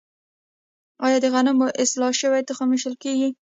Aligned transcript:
آیا 1.05 1.17
د 1.21 1.25
غنمو 1.33 1.67
اصلاح 1.83 2.13
شوی 2.21 2.41
تخم 2.49 2.67
ویشل 2.69 2.95
کیږي؟ 3.03 3.29